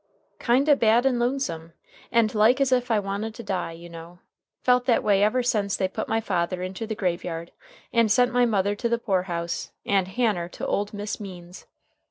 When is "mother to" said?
8.47-8.89